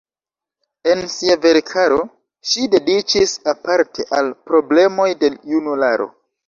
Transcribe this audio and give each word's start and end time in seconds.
En 0.93 1.03
sia 1.15 1.35
verkaro 1.43 1.99
ŝi 2.53 2.65
dediĉis 2.77 3.37
aparte 3.55 4.09
al 4.23 4.35
problemoj 4.51 5.11
de 5.23 5.35
junularo. 5.55 6.15